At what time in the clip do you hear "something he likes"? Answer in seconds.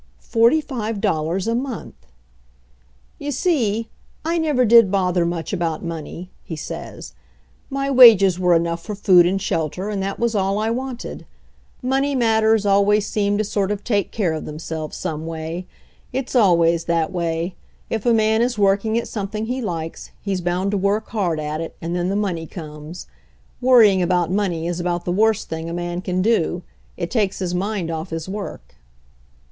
19.07-20.09